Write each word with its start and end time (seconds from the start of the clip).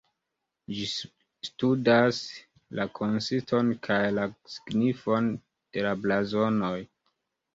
Ĝi 0.75 0.85
studas 1.49 2.21
la 2.79 2.85
konsiston 3.01 3.69
kaj 3.87 3.99
la 4.15 4.25
signifon 4.53 5.29
de 5.77 5.85
la 5.89 5.93
blazonoj. 6.07 6.75